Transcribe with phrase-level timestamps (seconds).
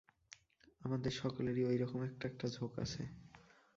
[0.81, 3.03] আমাদের সকলেরই ঐ রকম এক-একটা ঝোঁক আছে।